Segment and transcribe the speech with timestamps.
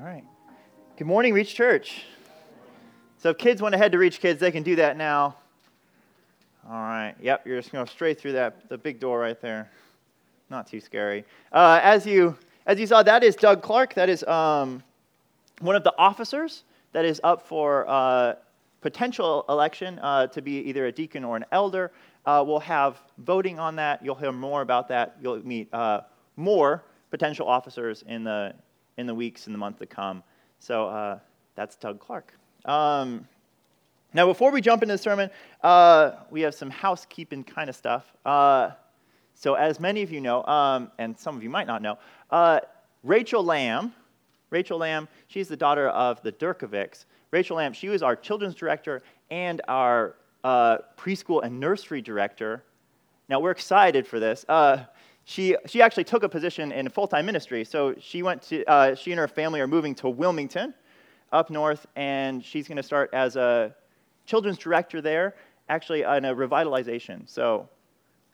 [0.00, 0.24] All right.
[0.96, 2.04] Good morning, Reach Church.
[3.18, 5.36] So if kids want to head to Reach Kids, they can do that now.
[6.66, 7.14] All right.
[7.20, 9.70] Yep, you're just going to go straight through that the big door right there.
[10.48, 11.26] Not too scary.
[11.52, 12.34] Uh, as you
[12.64, 13.92] as you saw, that is Doug Clark.
[13.92, 14.82] That is um,
[15.60, 18.36] one of the officers that is up for uh,
[18.80, 21.92] potential election uh, to be either a deacon or an elder.
[22.24, 24.02] Uh, we'll have voting on that.
[24.02, 25.18] You'll hear more about that.
[25.20, 26.00] You'll meet uh,
[26.38, 28.54] more potential officers in the
[28.96, 30.22] in the weeks and the month to come.
[30.58, 31.18] So uh,
[31.54, 32.34] that's Doug Clark.
[32.64, 33.26] Um,
[34.12, 35.30] now, before we jump into the sermon,
[35.62, 38.12] uh, we have some housekeeping kind of stuff.
[38.24, 38.70] Uh,
[39.34, 41.96] so, as many of you know, um, and some of you might not know,
[42.30, 42.60] uh,
[43.04, 43.94] Rachel Lamb,
[44.50, 47.04] Rachel Lamb, she's the daughter of the Durkovics.
[47.30, 52.64] Rachel Lamb, she was our children's director and our uh, preschool and nursery director.
[53.28, 54.44] Now, we're excited for this.
[55.24, 57.64] She, she actually took a position in full-time ministry.
[57.64, 60.74] So she went to, uh, she and her family are moving to Wilmington
[61.32, 63.74] up north, and she's going to start as a
[64.26, 65.36] children's director there,
[65.68, 67.28] actually in a revitalization.
[67.28, 67.68] So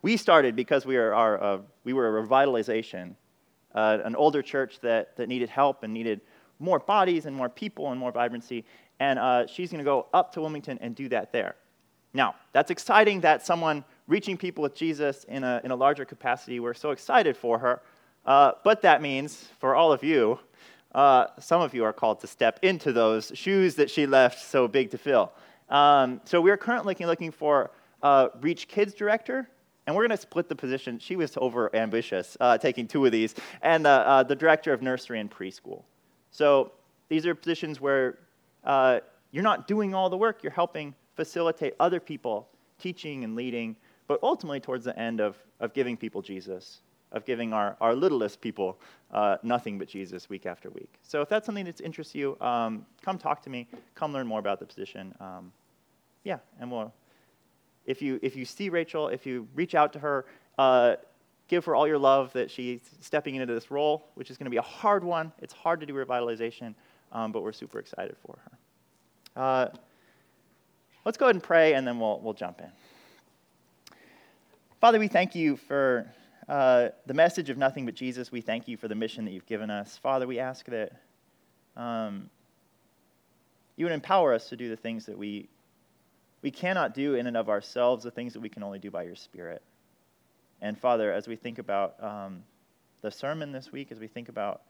[0.03, 3.15] we started because we, are our, uh, we were a revitalization,
[3.75, 6.21] uh, an older church that, that needed help and needed
[6.59, 8.65] more bodies and more people and more vibrancy.
[9.01, 11.57] And uh, she's going to go up to Wilmington and do that there.
[12.15, 16.61] Now, that's exciting that someone reaching people with Jesus in a, in a larger capacity.
[16.61, 17.83] We're so excited for her.
[18.25, 20.39] Uh, but that means, for all of you,
[20.95, 24.67] uh, some of you are called to step into those shoes that she left so
[24.67, 25.33] big to fill.
[25.69, 27.71] Um, so we're currently looking for
[28.03, 29.49] a Reach Kids director,
[29.87, 30.99] and we're going to split the position.
[30.99, 34.83] She was over ambitious, uh, taking two of these, and the, uh, the director of
[34.83, 35.83] nursery and preschool.
[36.31, 36.73] So
[37.09, 38.19] these are positions where
[38.65, 42.49] uh, you're not doing all the work, you're helping facilitate other people
[42.79, 43.77] teaching and leading
[44.07, 46.81] but ultimately towards the end of, of giving people Jesus,
[47.13, 48.79] of giving our, our littlest people
[49.13, 50.93] uh, nothing but Jesus week after week.
[51.03, 54.41] So if that's something that interests you, um, come talk to me, come learn more
[54.41, 55.15] about the position.
[55.21, 55.53] Um,
[56.25, 56.93] yeah, and we'll,
[57.85, 60.27] if you, if you see Rachel, if you reach out to her,
[60.59, 60.97] uh,
[61.49, 64.51] give her all your love that she's stepping into this role, which is going to
[64.51, 65.33] be a hard one.
[65.41, 66.75] It's hard to do revitalization,
[67.13, 69.41] um, but we're super excited for her.
[69.41, 69.69] Uh,
[71.05, 72.71] let's go ahead and pray, and then we'll, we'll jump in.
[74.87, 76.07] Father, we thank you for
[76.49, 78.31] uh, the message of nothing but Jesus.
[78.31, 79.97] We thank you for the mission that you've given us.
[79.97, 80.93] Father, we ask that
[81.77, 82.31] um,
[83.75, 85.49] you would empower us to do the things that we,
[86.41, 89.03] we cannot do in and of ourselves, the things that we can only do by
[89.03, 89.61] your Spirit.
[90.63, 92.45] And Father, as we think about um,
[93.03, 94.63] the sermon this week, as we think about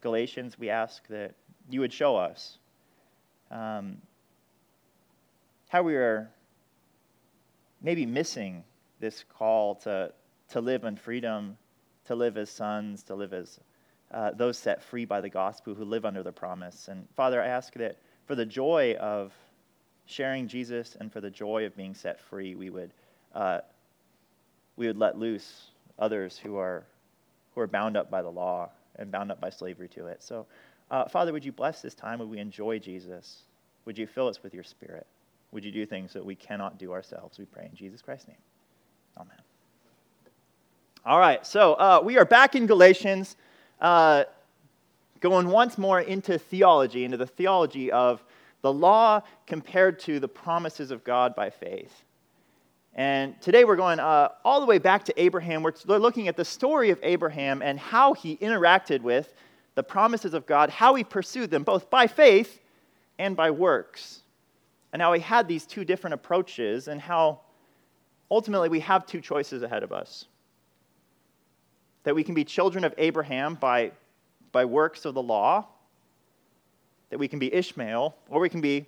[0.00, 1.34] Galatians, we ask that
[1.68, 2.58] you would show us
[3.50, 3.96] um,
[5.68, 6.30] how we are
[7.82, 8.62] maybe missing
[9.00, 10.12] this call to,
[10.50, 11.56] to live in freedom,
[12.06, 13.60] to live as sons, to live as
[14.12, 16.88] uh, those set free by the gospel who live under the promise.
[16.88, 19.32] And Father, I ask that for the joy of
[20.06, 22.92] sharing Jesus and for the joy of being set free, we would,
[23.34, 23.60] uh,
[24.76, 26.84] we would let loose others who are,
[27.54, 30.22] who are bound up by the law and bound up by slavery to it.
[30.22, 30.46] So,
[30.90, 32.20] uh, Father, would you bless this time?
[32.20, 33.42] Would we enjoy Jesus?
[33.84, 35.06] Would you fill us with your spirit?
[35.50, 37.38] Would you do things that we cannot do ourselves?
[37.38, 38.36] We pray in Jesus Christ's name.
[39.16, 39.36] Amen.
[41.04, 43.36] All right, so uh, we are back in Galatians,
[43.80, 44.24] uh,
[45.20, 48.22] going once more into theology, into the theology of
[48.62, 52.04] the law compared to the promises of God by faith.
[52.94, 55.62] And today we're going uh, all the way back to Abraham.
[55.62, 59.32] We're looking at the story of Abraham and how he interacted with
[59.76, 62.60] the promises of God, how he pursued them, both by faith
[63.18, 64.22] and by works.
[64.92, 67.40] And how he had these two different approaches, and how
[68.30, 70.26] ultimately we have two choices ahead of us
[72.06, 73.90] that we can be children of Abraham by,
[74.52, 75.66] by works of the law,
[77.10, 78.86] that we can be Ishmael, or we can be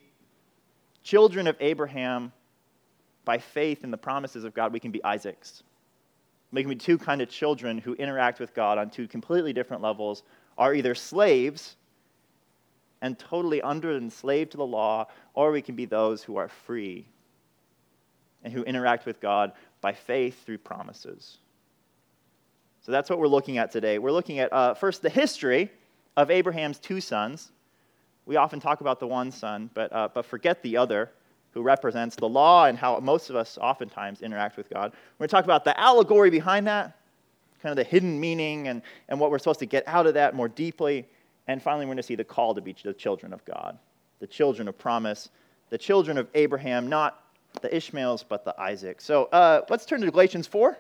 [1.03, 2.33] children of Abraham
[3.25, 4.73] by faith in the promises of God.
[4.73, 5.65] We can be Isaacs.
[6.53, 9.83] We can be two kind of children who interact with God on two completely different
[9.83, 10.23] levels,
[10.57, 11.75] are either slaves
[13.03, 17.09] and totally under enslaved to the law, or we can be those who are free
[18.45, 21.39] and who interact with God by faith through promises.
[22.81, 23.99] So that's what we're looking at today.
[23.99, 25.71] We're looking at uh, first the history
[26.17, 27.53] of Abraham's two sons.
[28.27, 31.11] We often talk about the one son, but, uh, but forget the other,
[31.53, 34.93] who represents the law and how most of us oftentimes interact with God.
[34.93, 36.97] We're going to talk about the allegory behind that,
[37.63, 40.35] kind of the hidden meaning and, and what we're supposed to get out of that
[40.35, 41.07] more deeply.
[41.47, 43.79] And finally, we're going to see the call to be the children of God,
[44.21, 45.31] the children of promise,
[45.71, 47.25] the children of Abraham, not
[47.61, 49.05] the Ishmaels, but the Isaacs.
[49.05, 50.77] So uh, let's turn to Galatians 4.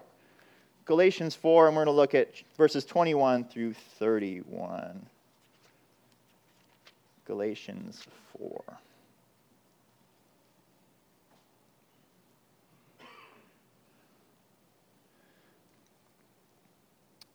[0.85, 5.07] Galatians 4, and we're going to look at verses 21 through 31.
[7.27, 8.05] Galatians
[8.39, 8.65] 4.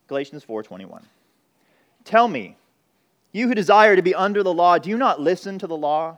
[0.07, 1.01] Galatians 4:21.
[2.03, 2.55] Tell me,
[3.31, 6.17] you who desire to be under the law, do you not listen to the law?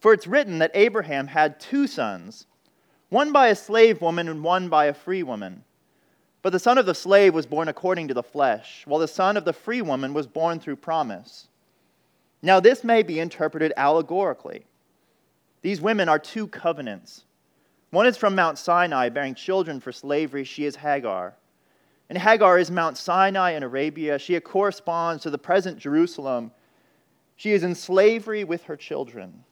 [0.00, 2.46] For it's written that Abraham had two sons,
[3.08, 5.64] one by a slave woman and one by a free woman.
[6.42, 9.36] But the son of the slave was born according to the flesh, while the son
[9.36, 11.48] of the free woman was born through promise.
[12.42, 14.64] Now, this may be interpreted allegorically.
[15.62, 17.24] These women are two covenants.
[17.90, 20.44] One is from Mount Sinai, bearing children for slavery.
[20.44, 21.34] She is Hagar.
[22.08, 24.18] And Hagar is Mount Sinai in Arabia.
[24.18, 26.52] She corresponds to the present Jerusalem.
[27.36, 29.44] She is in slavery with her children.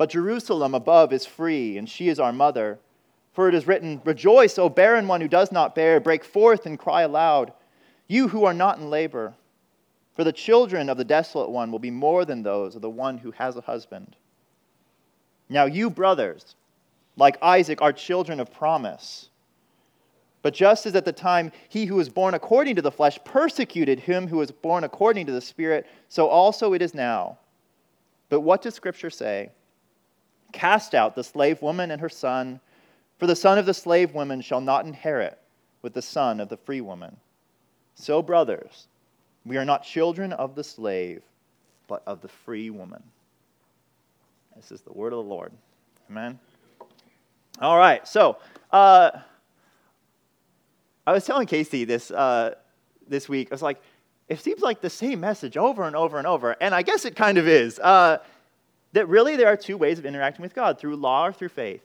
[0.00, 2.78] But Jerusalem above is free, and she is our mother.
[3.34, 6.78] For it is written, Rejoice, O barren one who does not bear, break forth and
[6.78, 7.52] cry aloud,
[8.08, 9.34] you who are not in labor.
[10.16, 13.18] For the children of the desolate one will be more than those of the one
[13.18, 14.16] who has a husband.
[15.50, 16.56] Now, you brothers,
[17.18, 19.28] like Isaac, are children of promise.
[20.40, 24.00] But just as at the time he who was born according to the flesh persecuted
[24.00, 27.36] him who was born according to the Spirit, so also it is now.
[28.30, 29.50] But what does Scripture say?
[30.52, 32.60] Cast out the slave woman and her son,
[33.18, 35.38] for the son of the slave woman shall not inherit
[35.82, 37.16] with the son of the free woman.
[37.94, 38.86] So, brothers,
[39.44, 41.22] we are not children of the slave,
[41.86, 43.02] but of the free woman.
[44.56, 45.52] This is the word of the Lord.
[46.10, 46.38] Amen.
[47.60, 48.38] All right, so.
[48.72, 49.10] Uh,
[51.06, 52.54] I was telling Casey this, uh,
[53.08, 53.80] this week, I was like,
[54.28, 56.56] it seems like the same message over and over and over.
[56.60, 57.80] And I guess it kind of is.
[57.80, 58.18] Uh,
[58.92, 61.84] that really there are two ways of interacting with God through law or through faith,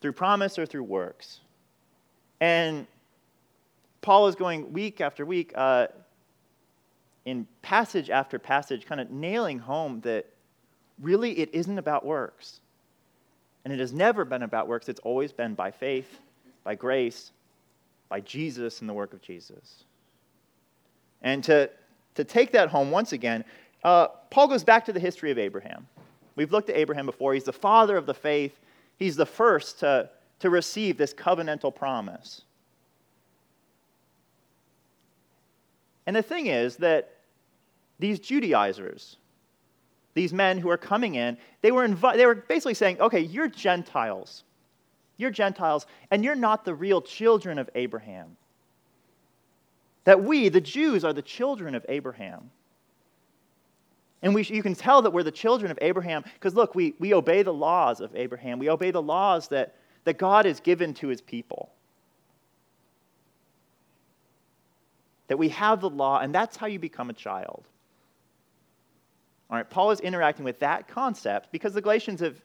[0.00, 1.40] through promise or through works.
[2.40, 2.86] And
[4.02, 5.88] Paul is going week after week uh,
[7.24, 10.26] in passage after passage, kind of nailing home that
[11.00, 12.60] really it isn't about works.
[13.64, 16.18] And it has never been about works, it's always been by faith,
[16.64, 17.30] by grace,
[18.08, 19.84] by Jesus and the work of Jesus.
[21.22, 21.70] And to,
[22.14, 23.44] to take that home once again,
[23.84, 25.86] uh, Paul goes back to the history of Abraham.
[26.36, 27.34] We've looked at Abraham before.
[27.34, 28.58] He's the father of the faith,
[28.98, 30.10] he's the first to,
[30.40, 32.42] to receive this covenantal promise.
[36.06, 37.14] And the thing is that
[37.98, 39.16] these Judaizers,
[40.14, 43.48] these men who are coming in, they were, invi- they were basically saying, okay, you're
[43.48, 44.44] Gentiles.
[45.18, 48.36] You're Gentiles, and you're not the real children of Abraham.
[50.04, 52.50] That we, the Jews, are the children of Abraham.
[54.22, 57.14] And we, you can tell that we're the children of Abraham because, look, we, we
[57.14, 58.58] obey the laws of Abraham.
[58.58, 61.70] We obey the laws that, that God has given to his people.
[65.28, 67.66] That we have the law, and that's how you become a child.
[69.48, 72.36] All right, Paul is interacting with that concept because the Galatians have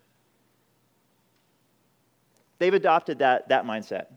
[2.58, 4.08] they've adopted that, that mindset.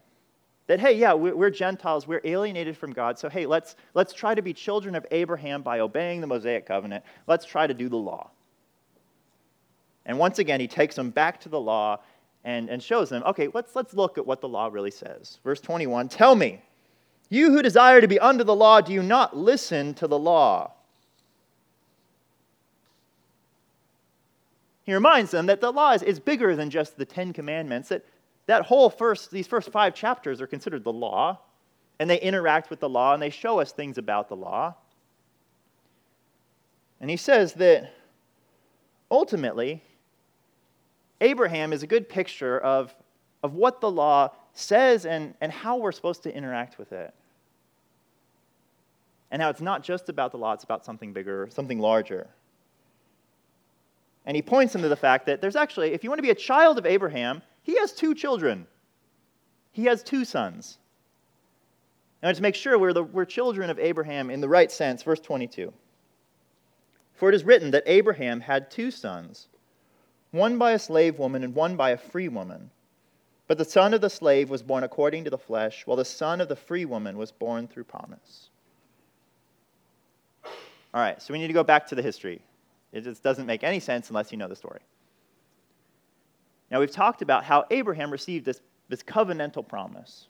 [0.68, 4.42] That, hey, yeah, we're, Gentiles, we're alienated from God, so hey, let's, let's try to
[4.42, 7.04] be children of Abraham by obeying the Mosaic covenant.
[7.26, 8.30] Let's try to do the law.
[10.04, 12.00] And once again, he takes them back to the law
[12.44, 15.38] and, and shows them, okay, let's, let's look at what the law really says.
[15.42, 16.60] Verse 21 Tell me,
[17.30, 20.72] you who desire to be under the law, do you not listen to the law?
[24.84, 28.04] He reminds them that the law is, is bigger than just the Ten Commandments, that
[28.48, 31.38] that whole first, these first five chapters are considered the law,
[31.98, 34.74] and they interact with the law and they show us things about the law.
[36.98, 37.92] And he says that
[39.10, 39.82] ultimately,
[41.20, 42.94] Abraham is a good picture of,
[43.42, 47.12] of what the law says and, and how we're supposed to interact with it.
[49.30, 52.28] And how it's not just about the law, it's about something bigger, something larger.
[54.24, 56.30] And he points them to the fact that there's actually, if you want to be
[56.30, 58.66] a child of Abraham, he has two children.
[59.72, 60.78] He has two sons.
[62.22, 65.20] Now, to make sure we're, the, we're children of Abraham in the right sense, verse
[65.20, 65.70] 22.
[67.12, 69.48] For it is written that Abraham had two sons,
[70.30, 72.70] one by a slave woman and one by a free woman.
[73.48, 76.40] But the son of the slave was born according to the flesh, while the son
[76.40, 78.48] of the free woman was born through promise.
[80.42, 82.40] All right, so we need to go back to the history.
[82.92, 84.80] It just doesn't make any sense unless you know the story.
[86.70, 90.28] Now, we've talked about how Abraham received this, this covenantal promise.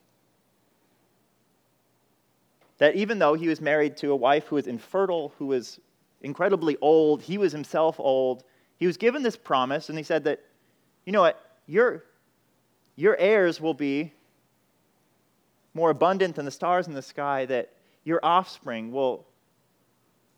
[2.77, 5.79] That even though he was married to a wife who was infertile, who was
[6.21, 8.43] incredibly old, he was himself old,
[8.77, 10.39] he was given this promise, and he said that,
[11.05, 12.05] you know what, your,
[12.95, 14.13] your heirs will be
[15.73, 17.73] more abundant than the stars in the sky, that
[18.05, 19.25] your offspring will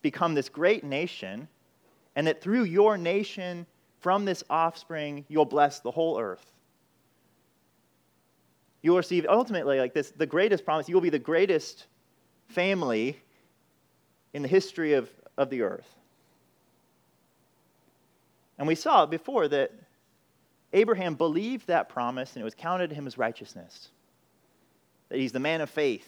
[0.02, 1.48] become this great nation
[2.16, 3.66] and that through your nation,
[4.02, 6.46] from this offspring, you'll bless the whole earth.
[8.82, 10.90] You'll receive ultimately, like this, the greatest promise.
[10.90, 11.86] You will be the greatest
[12.50, 13.18] family
[14.34, 15.88] in the history of, of the earth.
[18.58, 19.72] And we saw before that
[20.74, 23.90] Abraham believed that promise and it was counted to him as righteousness.
[25.10, 26.08] That he's the man of faith.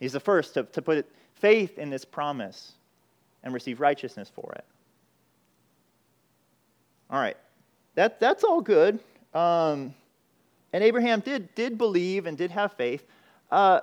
[0.00, 2.72] He's the first to, to put faith in this promise
[3.42, 4.64] and receive righteousness for it.
[7.10, 7.36] All right.
[7.94, 9.00] That, that's all good.
[9.34, 9.94] Um,
[10.72, 13.04] and Abraham did, did believe and did have faith,
[13.50, 13.80] uh,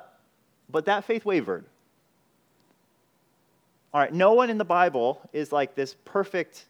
[0.69, 1.65] but that faith wavered.
[3.93, 6.65] All right, no one in the Bible is like this perfect,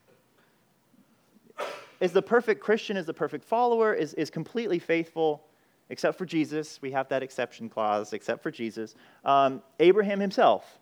[1.99, 5.43] is the perfect Christian, is the perfect follower, is, is completely faithful,
[5.89, 6.79] except for Jesus.
[6.81, 8.95] We have that exception clause, except for Jesus.
[9.23, 10.79] Um, Abraham himself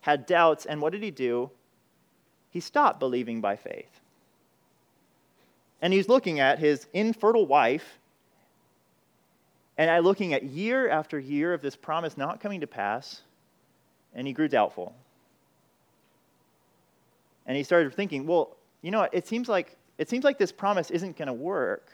[0.00, 1.50] had doubts, and what did he do?
[2.50, 4.01] He stopped believing by faith
[5.82, 7.98] and he's looking at his infertile wife
[9.76, 13.22] and I looking at year after year of this promise not coming to pass,
[14.14, 14.94] and he grew doubtful.
[17.46, 19.14] And he started thinking, well, you know what?
[19.14, 21.90] It seems like it seems like this promise isn't going to work.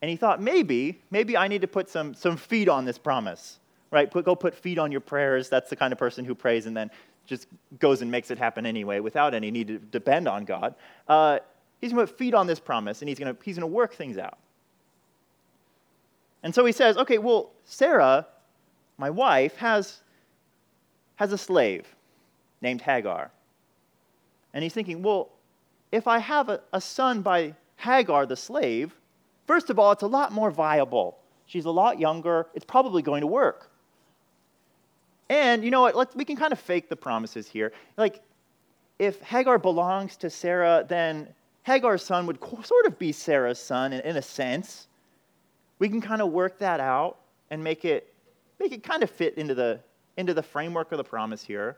[0.00, 3.58] And he thought, maybe, maybe I need to put some, some feet on this promise,
[3.90, 4.08] right?
[4.08, 5.48] Put, go put feet on your prayers.
[5.48, 6.90] That's the kind of person who prays and then
[7.26, 7.48] just
[7.78, 10.74] goes and makes it happen anyway without any need to depend on God.
[11.08, 11.38] Uh,
[11.80, 13.94] He's going to feed on this promise and he's going to, he's going to work
[13.94, 14.38] things out.
[16.42, 18.26] And so he says, okay, well, Sarah,
[18.96, 20.00] my wife, has,
[21.16, 21.86] has a slave
[22.60, 23.30] named Hagar.
[24.54, 25.30] And he's thinking, well,
[25.92, 28.94] if I have a, a son by Hagar, the slave,
[29.46, 31.18] first of all, it's a lot more viable.
[31.46, 32.46] She's a lot younger.
[32.54, 33.70] It's probably going to work.
[35.28, 35.96] And you know what?
[35.96, 37.72] Let's, we can kind of fake the promises here.
[37.96, 38.22] Like,
[38.98, 41.28] if Hagar belongs to Sarah, then
[41.68, 44.88] Hagar's son would sort of be Sarah's son in, in a sense.
[45.78, 47.18] We can kind of work that out
[47.50, 48.12] and make it,
[48.58, 49.78] make it kind of fit into the,
[50.16, 51.76] into the framework of the promise here.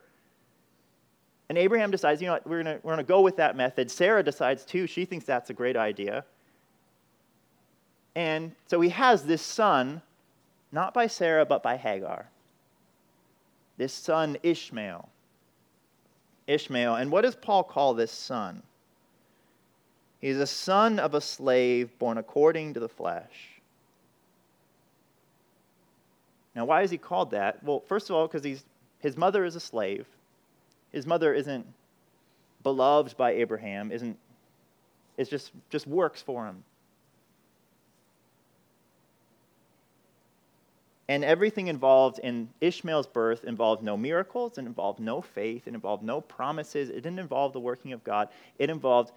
[1.48, 3.90] And Abraham decides, you know what, we're going we're going to go with that method.
[3.90, 6.24] Sarah decides too, she thinks that's a great idea.
[8.14, 10.02] And so he has this son,
[10.70, 12.26] not by Sarah, but by Hagar.
[13.76, 15.08] This son, Ishmael.
[16.46, 16.94] Ishmael.
[16.94, 18.62] And what does Paul call this son?
[20.20, 23.60] He's a son of a slave born according to the flesh.
[26.54, 27.62] Now, why is he called that?
[27.62, 28.62] Well, first of all, because
[28.98, 30.06] his mother is a slave.
[30.92, 31.66] His mother isn't
[32.62, 34.18] beloved by Abraham, isn't,
[35.16, 36.64] it just, just works for him.
[41.08, 46.04] And everything involved in Ishmael's birth involved no miracles, it involved no faith, it involved
[46.04, 48.28] no promises, it didn't involve the working of God.
[48.58, 49.10] It involved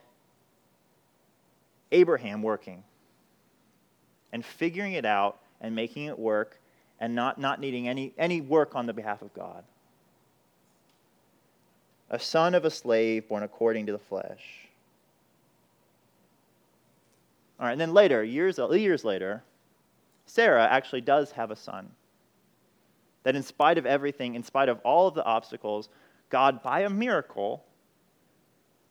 [1.91, 2.83] Abraham working
[4.31, 6.59] and figuring it out and making it work
[6.99, 9.63] and not, not needing any, any work on the behalf of God.
[12.09, 14.67] A son of a slave born according to the flesh.
[17.59, 19.43] All right, and then later, years, uh, years later,
[20.25, 21.89] Sarah actually does have a son.
[23.23, 25.89] That in spite of everything, in spite of all of the obstacles,
[26.29, 27.63] God, by a miracle,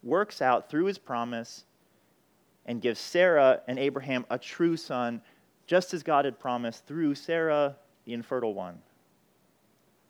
[0.03, 1.65] works out through his promise
[2.66, 5.21] and gives Sarah and Abraham a true son,
[5.66, 8.78] just as God had promised through Sarah, the infertile one.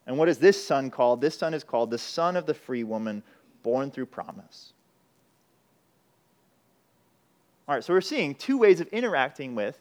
[0.06, 1.21] And what is this son called?
[1.21, 3.23] This son is called the son of the free woman
[3.62, 4.73] born through promise.
[7.68, 9.78] All right, so we're seeing two ways of interacting with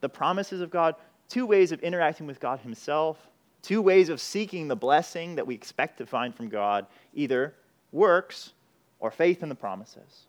[0.00, 0.94] the promises of God,
[1.28, 3.28] two ways of interacting with God Himself,
[3.62, 7.54] two ways of seeking the blessing that we expect to find from God either
[7.92, 8.52] works
[9.00, 10.26] or faith in the promises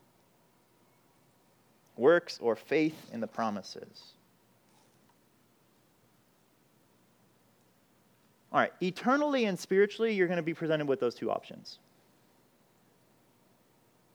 [1.98, 4.13] works or faith in the promises.
[8.51, 11.80] All right, eternally and spiritually, you're going to be presented with those two options.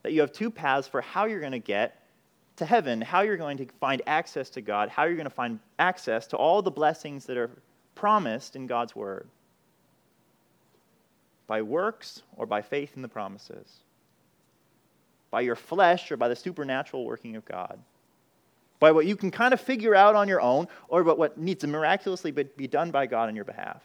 [0.01, 2.01] That you have two paths for how you're going to get
[2.57, 5.59] to heaven, how you're going to find access to God, how you're going to find
[5.79, 7.51] access to all the blessings that are
[7.95, 9.27] promised in God's Word.
[11.45, 13.82] By works or by faith in the promises
[15.33, 17.79] by your flesh or by the supernatural working of God,
[18.79, 21.61] by what you can kind of figure out on your own or by what needs
[21.61, 23.81] to miraculously be done by God on your behalf.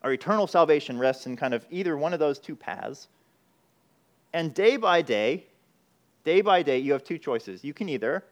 [0.00, 3.08] Our eternal salvation rests in kind of either one of those two paths.
[4.32, 5.44] And day by day,
[6.24, 7.62] day by day, you have two choices.
[7.62, 8.24] You can either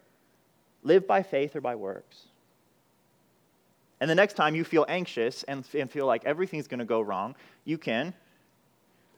[0.84, 2.28] live by faith or by works.
[4.00, 7.02] And the next time you feel anxious and, and feel like everything's going to go
[7.02, 7.36] wrong,
[7.66, 8.14] you can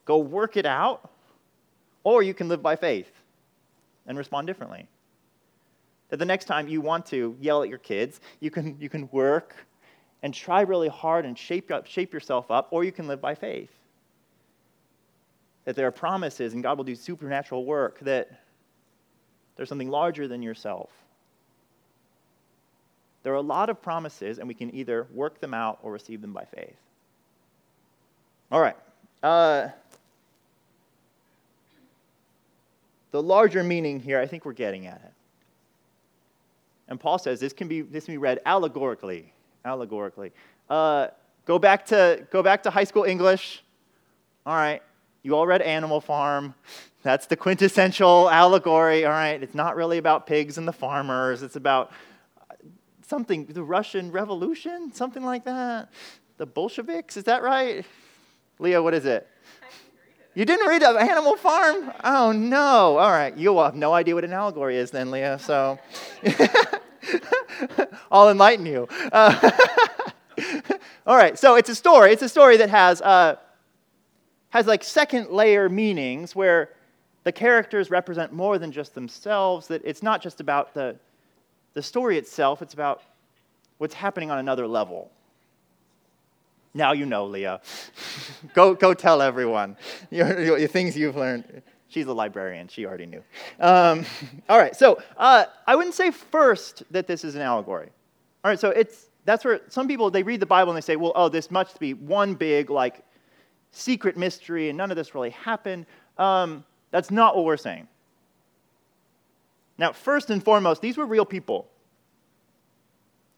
[0.04, 1.10] go work it out,
[2.04, 3.10] or you can live by faith
[4.06, 4.86] and respond differently.
[6.08, 9.08] That the next time you want to yell at your kids, you can, you can
[9.12, 9.54] work
[10.22, 13.34] and try really hard and shape, up, shape yourself up, or you can live by
[13.34, 13.70] faith.
[15.64, 18.30] That there are promises and God will do supernatural work, that
[19.56, 20.90] there's something larger than yourself.
[23.22, 26.20] There are a lot of promises, and we can either work them out or receive
[26.20, 26.74] them by faith.
[28.50, 28.76] All right.
[29.22, 29.68] Uh,
[33.12, 35.12] the larger meaning here, I think we're getting at it.
[36.88, 39.32] And Paul says this can be, this can be read allegorically.
[39.64, 40.32] Allegorically.
[40.68, 41.08] Uh,
[41.46, 43.62] go, back to, go back to high school English.
[44.44, 44.82] All right.
[45.22, 46.54] You all read Animal Farm.
[47.02, 49.04] That's the quintessential allegory.
[49.04, 49.40] All right.
[49.42, 51.92] It's not really about pigs and the farmers, it's about
[53.06, 55.90] something, the Russian Revolution, something like that.
[56.38, 57.84] The Bolsheviks, is that right?
[58.58, 59.28] Leo, what is it?
[60.34, 61.92] You didn't read of Animal Farm?
[62.02, 62.96] Oh no!
[62.96, 65.38] All right, you will have no idea what an allegory is, then, Leah.
[65.38, 65.78] So,
[68.10, 68.88] I'll enlighten you.
[69.12, 69.50] Uh,
[71.06, 72.12] all right, so it's a story.
[72.12, 73.36] It's a story that has uh,
[74.48, 76.70] has like second layer meanings where
[77.24, 79.66] the characters represent more than just themselves.
[79.66, 80.96] That it's not just about the
[81.74, 83.02] the story itself, it's about
[83.76, 85.10] what's happening on another level.
[86.74, 87.60] Now you know, Leah.
[88.54, 89.76] go, go tell everyone
[90.10, 91.62] your, your, your, things you've learned.
[91.88, 92.68] She's a librarian.
[92.68, 93.22] She already knew.
[93.60, 94.06] Um,
[94.48, 97.90] all right, so uh, I wouldn't say first that this is an allegory.
[98.42, 100.96] All right, so it's, that's where some people, they read the Bible and they say,
[100.96, 103.04] well, oh, this must be one big, like,
[103.72, 105.86] secret mystery and none of this really happened.
[106.18, 107.88] Um, that's not what we're saying.
[109.78, 111.68] Now, first and foremost, these were real people.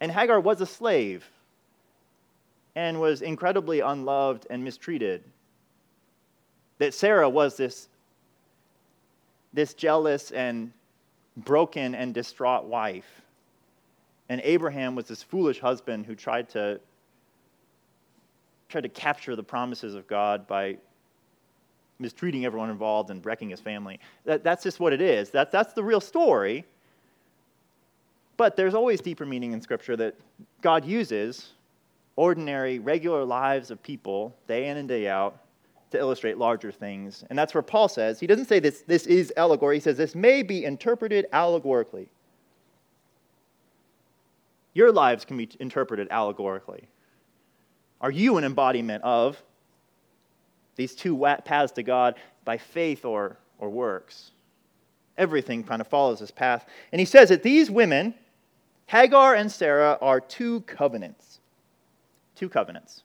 [0.01, 1.29] And Hagar was a slave
[2.77, 5.23] and was incredibly unloved and mistreated.
[6.79, 7.89] That Sarah was this,
[9.53, 10.73] this jealous and
[11.37, 13.23] broken and distraught wife.
[14.29, 16.81] And Abraham was this foolish husband who tried to
[18.69, 20.77] tried to capture the promises of God by
[21.99, 24.01] mistreating everyone involved and wrecking his family.
[24.25, 25.31] That, that's just what it is.
[25.31, 26.65] That, that's the real story.
[28.37, 30.17] But there's always deeper meaning in Scripture that
[30.61, 31.54] God uses
[32.17, 35.41] ordinary, regular lives of people, day in and day out,
[35.91, 37.25] to illustrate larger things.
[37.31, 40.15] And that's where Paul says, he doesn't say this, this is allegory, he says this
[40.15, 42.09] may be interpreted allegorically.
[44.75, 46.89] Your lives can be interpreted allegorically.
[48.01, 49.41] Are you an embodiment of
[50.77, 54.33] these two paths to God by faith or, or works.
[55.17, 56.67] Everything kind of follows this path.
[56.93, 58.15] And he says that these women,
[58.87, 61.34] Hagar and Sarah, are two covenants.
[62.35, 63.03] Two covenants.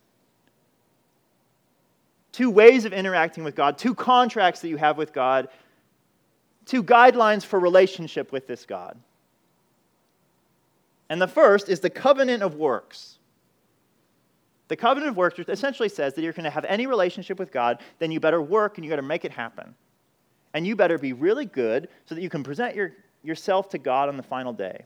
[2.31, 5.49] Two ways of interacting with God, two contracts that you have with God,
[6.65, 8.97] two guidelines for relationship with this God.
[11.09, 13.17] And the first is the covenant of works.
[14.67, 17.79] The covenant of works essentially says that you're going to have any relationship with God,
[17.97, 19.73] then you better work and you to make it happen.
[20.53, 24.09] And you better be really good so that you can present your, yourself to God
[24.09, 24.85] on the final day.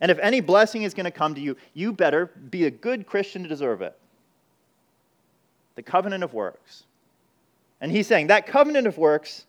[0.00, 3.06] And if any blessing is going to come to you, you better be a good
[3.06, 3.98] Christian to deserve it.
[5.74, 6.84] The covenant of works.
[7.80, 9.46] And he's saying that covenant of works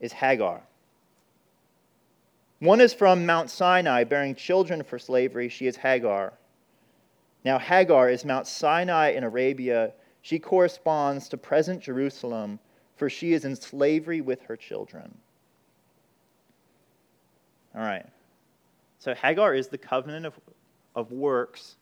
[0.00, 0.62] is Hagar.
[2.60, 5.48] One is from Mount Sinai, bearing children for slavery.
[5.48, 6.32] She is Hagar.
[7.44, 9.92] Now, Hagar is Mount Sinai in Arabia.
[10.22, 12.58] She corresponds to present Jerusalem,
[12.96, 15.16] for she is in slavery with her children.
[17.74, 18.06] All right.
[18.98, 20.34] So, Hagar is the covenant of,
[20.94, 21.76] of works,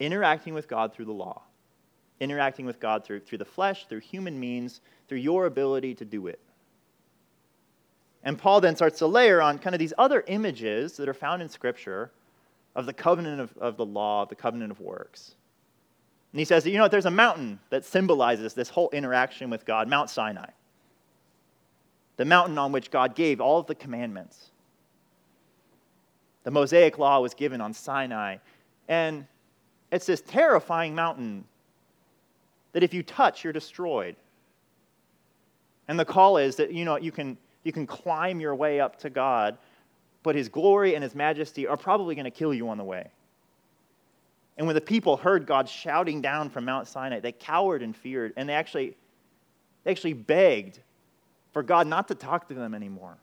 [0.00, 1.42] interacting with God through the law,
[2.20, 6.26] interacting with God through, through the flesh, through human means, through your ability to do
[6.26, 6.40] it.
[8.24, 11.42] And Paul then starts to layer on kind of these other images that are found
[11.42, 12.10] in Scripture
[12.74, 15.36] of the covenant of, of the law, of the covenant of works.
[16.32, 19.48] And he says, that, you know, what, there's a mountain that symbolizes this whole interaction
[19.48, 20.50] with God, Mount Sinai.
[22.16, 24.50] The mountain on which God gave all of the commandments.
[26.46, 28.38] The Mosaic law was given on Sinai.
[28.88, 29.26] And
[29.92, 31.44] it's this terrifying mountain
[32.72, 34.16] that if you touch, you're destroyed.
[35.88, 38.98] And the call is that, you know, you can, you can climb your way up
[39.00, 39.58] to God
[40.26, 43.08] but his glory and his majesty are probably going to kill you on the way.
[44.58, 48.32] And when the people heard God shouting down from Mount Sinai, they cowered and feared,
[48.36, 48.96] and they actually,
[49.84, 50.80] they actually begged
[51.52, 53.16] for God not to talk to them anymore.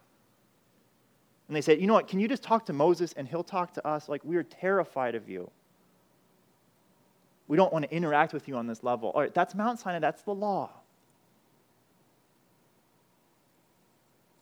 [1.53, 2.07] And they said, You know what?
[2.07, 4.09] Can you just talk to Moses and he'll talk to us?
[4.09, 5.51] Like, we are terrified of you.
[7.47, 9.09] We don't want to interact with you on this level.
[9.09, 10.71] All right, that's Mount Sinai, that's the law.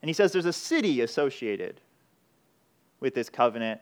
[0.02, 1.82] And he says there's a city associated
[3.02, 3.82] with this covenant,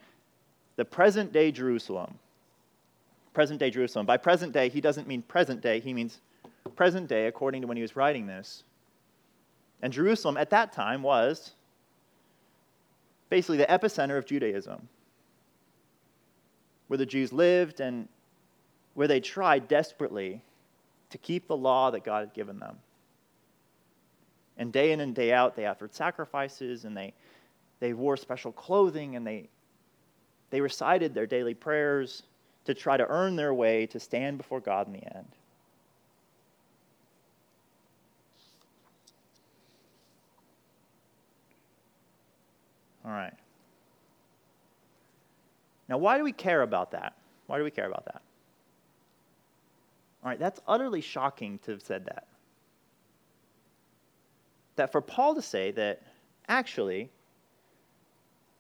[0.76, 2.18] the present day Jerusalem.
[3.36, 4.08] Present day Jerusalem.
[4.08, 6.20] By present day, he doesn't mean present day, he means
[6.76, 8.63] present day according to when he was writing this.
[9.84, 11.52] And Jerusalem at that time was
[13.30, 14.88] basically the epicenter of Judaism,
[16.88, 18.08] where the Jews lived and
[18.94, 20.42] where they tried desperately
[21.12, 22.78] to keep the law that God had given them.
[24.58, 27.13] And day in and day out, they offered sacrifices and they,
[27.80, 29.50] they wore special clothing and they,
[30.50, 32.24] they recited their daily prayers
[32.65, 35.36] to try to earn their way to stand before God in the end.
[43.10, 43.34] All right.
[45.88, 47.15] Now, why do we care about that?
[47.48, 48.22] Why do we care about that?
[50.24, 52.28] All right, that's utterly shocking to have said that
[54.80, 56.02] that for Paul to say that
[56.48, 57.10] actually,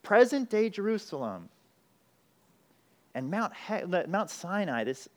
[0.03, 1.47] present day Jerusalem
[3.15, 3.53] and Mount,
[4.07, 5.07] Mount Sinai, this,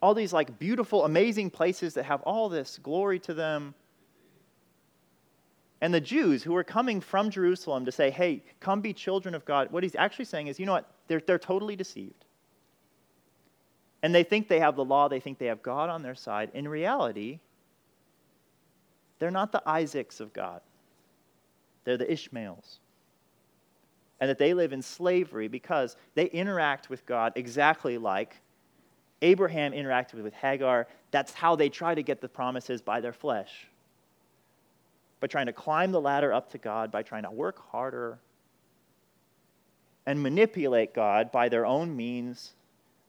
[0.00, 3.74] all these like beautiful, amazing places that have all this glory to them.
[5.80, 9.44] And the Jews who are coming from Jerusalem to say, hey, come be children of
[9.44, 10.90] God, what he's actually saying is, you know what?
[11.06, 12.24] They're, they're totally deceived.
[14.02, 16.50] And they think they have the law, they think they have God on their side.
[16.54, 17.40] In reality,
[19.18, 20.60] they're not the Isaacs of God,
[21.84, 22.80] they're the Ishmaels.
[24.18, 28.36] And that they live in slavery because they interact with God exactly like
[29.20, 30.86] Abraham interacted with Hagar.
[31.10, 33.68] That's how they try to get the promises by their flesh.
[35.20, 38.18] By trying to climb the ladder up to God, by trying to work harder
[40.04, 42.52] and manipulate God by their own means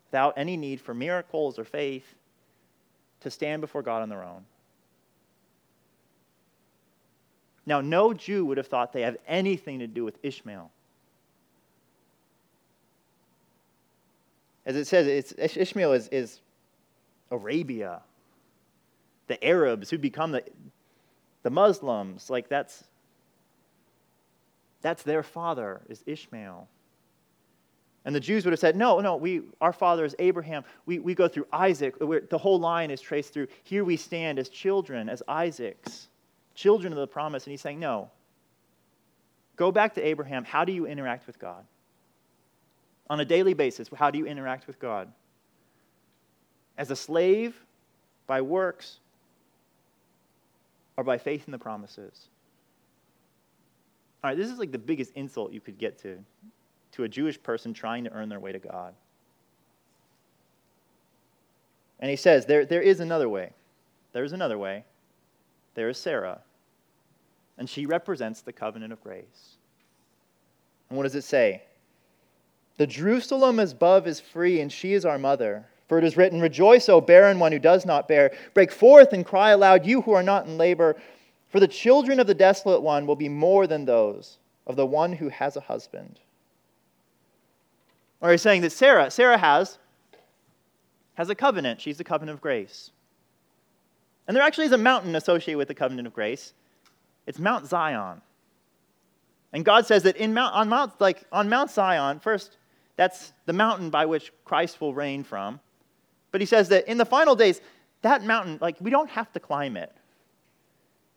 [0.08, 2.16] without any need for miracles or faith
[3.22, 4.46] to stand before God on their own.
[7.66, 10.72] Now, no Jew would have thought they have anything to do with Ishmael.
[14.66, 16.40] As it says, Ishmael is, is
[17.30, 18.02] Arabia,
[19.28, 20.44] the Arabs who become the,
[21.44, 22.30] the Muslims.
[22.30, 22.84] Like, that's,
[24.82, 26.68] that's their father, is Ishmael.
[28.06, 30.64] And the Jews would have said, no, no, we, our father is Abraham.
[30.86, 31.96] We, we go through Isaac.
[32.00, 33.48] We're, the whole line is traced through.
[33.64, 36.08] Here we stand as children, as Isaacs
[36.58, 37.46] children of the promise.
[37.46, 38.10] And he's saying, no.
[39.56, 40.44] Go back to Abraham.
[40.44, 41.64] How do you interact with God?
[43.10, 45.12] On a daily basis, how do you interact with God?
[46.78, 47.56] As a slave,
[48.26, 49.00] by works,
[50.98, 52.30] or by faith in the promises?
[54.24, 56.18] All right, this is like the biggest insult you could get to
[56.94, 58.94] to a Jewish person trying to earn their way to God.
[62.00, 63.54] And he says, there, there is another way.
[64.14, 64.84] There's another way.
[65.76, 66.42] There is Sarah
[67.58, 69.58] and she represents the covenant of grace.
[70.90, 71.64] And what does it say?
[72.78, 75.66] The Jerusalem above is free, and she is our mother.
[75.88, 78.36] For it is written, Rejoice, O barren one who does not bear.
[78.54, 80.98] Break forth and cry aloud, you who are not in labor.
[81.50, 85.14] For the children of the desolate one will be more than those of the one
[85.14, 86.20] who has a husband.
[88.20, 89.78] Or he's saying that Sarah, Sarah has,
[91.14, 91.80] has a covenant.
[91.80, 92.92] She's the covenant of grace.
[94.28, 96.54] And there actually is a mountain associated with the covenant of grace.
[97.26, 98.22] It's Mount Zion.
[99.54, 102.58] And God says that in Mount, on, Mount, like, on Mount Zion, first,
[102.98, 105.62] that's the mountain by which Christ will reign from.
[106.32, 107.62] But he says that in the final days,
[108.02, 109.92] that mountain, like, we don't have to climb it.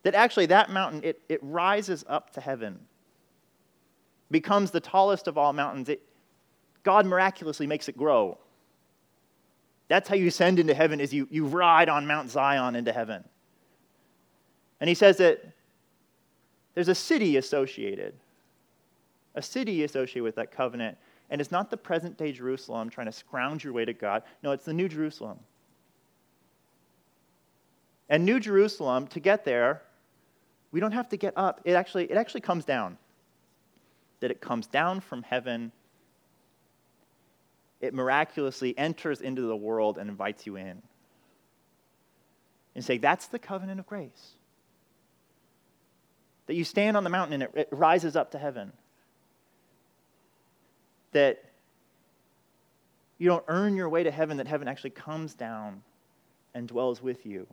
[0.03, 2.79] That actually, that mountain, it, it rises up to heaven,
[4.31, 5.89] becomes the tallest of all mountains.
[5.89, 6.01] It,
[6.83, 8.39] God miraculously makes it grow.
[9.89, 13.25] That's how you ascend into heaven, is you, you ride on Mount Zion into heaven.
[14.81, 15.45] And he says that
[16.75, 18.15] there's a city associated,
[19.35, 20.97] a city associated with that covenant.
[21.31, 24.25] And it's not the present day Jerusalem trying to scrounge your way to God.
[24.43, 25.39] No, it's the New Jerusalem.
[28.09, 29.83] And New Jerusalem, to get there,
[30.73, 31.61] we don't have to get up.
[31.65, 32.99] It actually, it actually comes down.
[34.19, 35.73] That it comes down from heaven.
[37.81, 40.83] It miraculously enters into the world and invites you in.
[42.75, 44.35] And say, that's the covenant of grace
[46.51, 48.73] that you stand on the mountain and it, it rises up to heaven.
[51.13, 51.45] That
[53.19, 55.83] you don't earn your way to heaven, that heaven actually comes down
[56.55, 57.47] and dwells with you.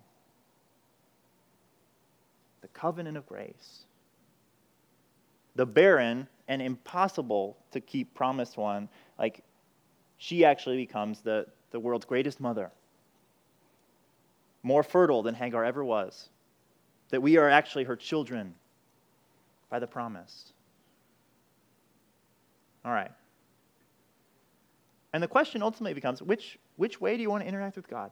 [2.62, 3.86] The covenant of grace.
[5.56, 8.88] The barren and impossible to keep promised one,
[9.20, 9.44] like
[10.18, 12.72] she actually becomes the, the world's greatest mother,
[14.64, 16.30] more fertile than Hagar ever was,
[17.10, 18.54] that we are actually her children
[19.70, 20.54] by the promise.
[22.86, 23.12] All right.
[25.18, 28.12] And the question ultimately becomes which, which way do you want to interact with God?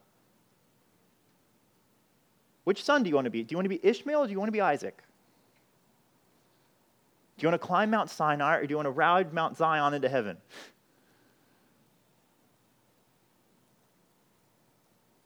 [2.64, 3.44] Which son do you want to be?
[3.44, 4.98] Do you want to be Ishmael or do you want to be Isaac?
[7.38, 9.94] Do you want to climb Mount Sinai or do you want to ride Mount Zion
[9.94, 10.38] into heaven?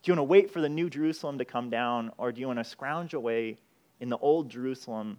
[0.03, 2.47] Do you want to wait for the new Jerusalem to come down or do you
[2.47, 3.57] want to scrounge away
[4.01, 5.17] in the old Jerusalem,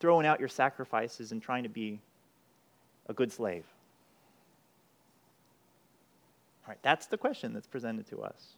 [0.00, 2.00] throwing out your sacrifices and trying to be
[3.08, 3.64] a good slave?
[6.64, 8.56] All right, that's the question that's presented to us.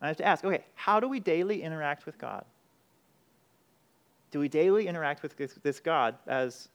[0.00, 2.44] I have to ask okay, how do we daily interact with God?
[4.30, 6.68] Do we daily interact with this, God as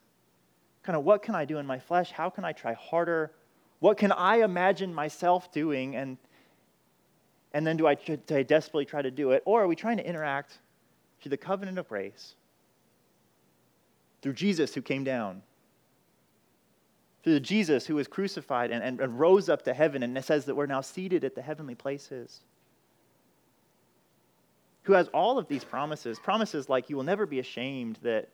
[0.82, 2.12] kind of what can I do in my flesh?
[2.12, 3.32] How can I try harder?
[3.80, 5.96] What can I imagine myself doing?
[5.96, 6.18] And,
[7.54, 9.44] and then do I, do I desperately try to do it?
[9.46, 10.60] Or are we trying to interact
[11.22, 12.36] through the covenant of grace?
[14.22, 15.42] Through Jesus who came down,
[17.24, 20.56] through Jesus who was crucified and, and, and, rose up to heaven and says that
[20.56, 22.42] we're now seated at the heavenly places
[24.84, 28.30] who has all of these promises promises like you will never be ashamed, that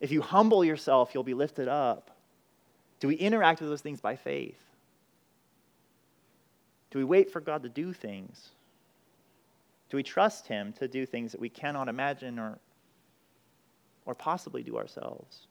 [0.00, 2.10] if you humble yourself, you'll be lifted up.
[3.00, 4.60] Do we interact with those things by faith?
[6.90, 8.50] Do we wait for God to do things?
[9.88, 12.58] Do we trust Him to do things that we cannot imagine or,
[14.04, 15.46] or possibly do ourselves?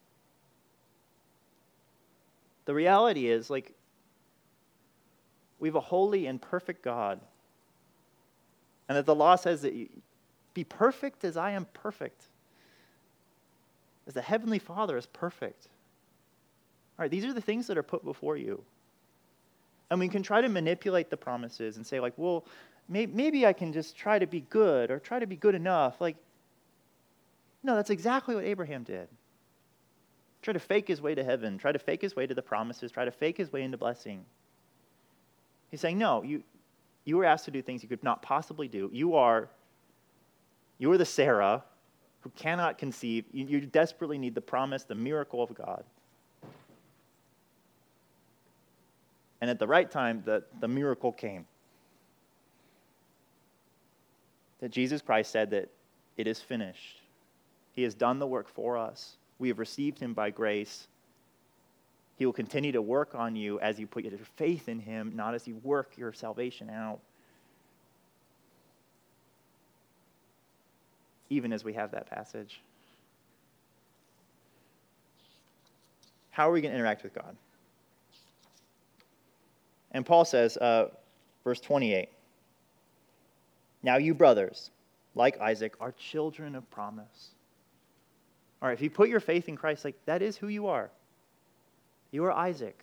[2.65, 3.73] The reality is, like,
[5.59, 7.19] we have a holy and perfect God.
[8.89, 9.89] And that the law says that you,
[10.53, 12.27] be perfect as I am perfect,
[14.05, 15.67] as the Heavenly Father is perfect.
[16.97, 18.63] All right, these are the things that are put before you.
[19.89, 22.45] And we can try to manipulate the promises and say, like, well,
[22.89, 26.01] may- maybe I can just try to be good or try to be good enough.
[26.01, 26.17] Like,
[27.63, 29.07] no, that's exactly what Abraham did.
[30.41, 32.91] Try to fake his way to heaven, try to fake his way to the promises,
[32.91, 34.25] try to fake his way into blessing.
[35.69, 36.43] He's saying, no, you,
[37.05, 38.89] you were asked to do things you could not possibly do.
[38.91, 39.49] You are
[40.81, 41.63] you are the Sarah
[42.21, 43.25] who cannot conceive.
[43.31, 45.83] You, you desperately need the promise, the miracle of God.
[49.41, 51.45] And at the right time, the, the miracle came.
[54.59, 55.69] That Jesus Christ said that
[56.17, 57.01] it is finished.
[57.73, 59.17] He has done the work for us.
[59.41, 60.87] We have received him by grace.
[62.15, 65.33] He will continue to work on you as you put your faith in him, not
[65.33, 67.01] as you work your salvation out.
[71.31, 72.61] even as we have that passage.
[76.29, 77.35] How are we going to interact with God?
[79.93, 80.89] And Paul says, uh,
[81.43, 82.09] verse 28
[83.81, 84.71] Now you brothers,
[85.15, 87.29] like Isaac, are children of promise.
[88.61, 90.91] Right, if you put your faith in Christ, like that is who you are.
[92.11, 92.77] You are Isaac.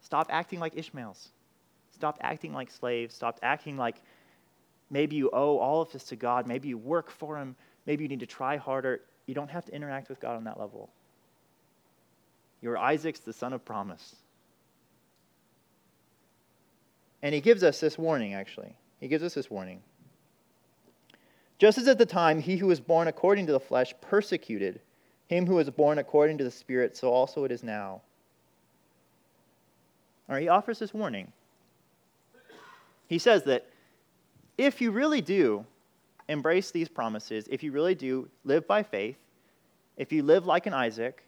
[0.00, 1.28] Stop acting like Ishmaels.
[1.94, 3.14] Stop acting like slaves.
[3.14, 3.96] Stop acting like
[4.90, 6.46] Maybe you owe all of this to God.
[6.46, 7.56] Maybe you work for Him.
[7.86, 9.00] Maybe you need to try harder.
[9.26, 10.88] You don't have to interact with God on that level.
[12.62, 14.16] You're Isaac's the son of promise.
[17.22, 18.74] And he gives us this warning, actually.
[19.00, 19.80] He gives us this warning.
[21.58, 24.80] Just as at the time he who was born according to the flesh persecuted
[25.28, 28.00] him who was born according to the Spirit, so also it is now.
[30.28, 31.32] All right, he offers this warning.
[33.08, 33.66] He says that
[34.56, 35.64] if you really do
[36.28, 39.16] embrace these promises, if you really do live by faith,
[39.96, 41.24] if you live like an Isaac,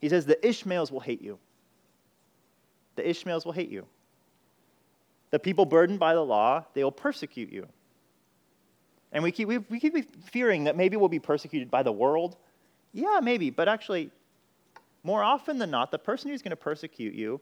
[0.00, 1.38] he says the Ishmaels will hate you.
[2.96, 3.86] The Ishmaels will hate you.
[5.30, 7.66] The people burdened by the law, they will persecute you.
[9.12, 9.94] And we keep, we, we keep
[10.30, 12.36] fearing that maybe we'll be persecuted by the world.
[12.92, 14.10] Yeah, maybe, but actually,
[15.02, 17.40] more often than not, the person who's going to persecute you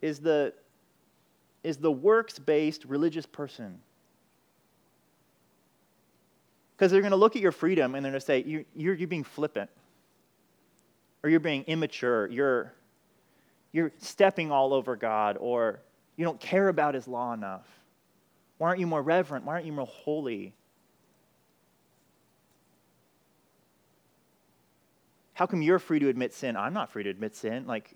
[0.00, 0.52] is the
[1.62, 3.80] is the works based religious person.
[6.76, 8.94] Because they're going to look at your freedom and they're going to say, you're, you're,
[8.94, 9.68] you're being flippant,
[11.22, 12.72] or you're being immature, you're,
[13.72, 15.80] you're stepping all over God, or
[16.16, 17.66] you don't care about His law enough.
[18.58, 19.44] Why aren't you more reverent?
[19.44, 20.52] Why aren't you more holy?
[25.34, 26.56] How come you're free to admit sin?
[26.56, 27.66] I'm not free to admit sin.
[27.66, 27.94] Like,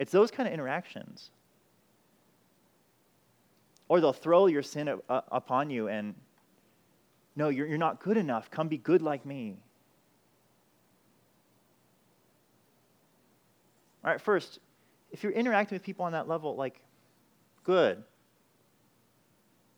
[0.00, 1.30] it's those kind of interactions.
[3.88, 6.16] Or they'll throw your sin uh, upon you and,
[7.36, 8.50] no, you're, you're not good enough.
[8.50, 9.56] Come be good like me.
[14.04, 14.58] All right, first,
[15.12, 16.80] if you're interacting with people on that level, like,
[17.62, 18.02] good.